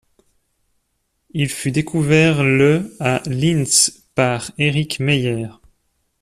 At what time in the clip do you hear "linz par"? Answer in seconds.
3.27-4.49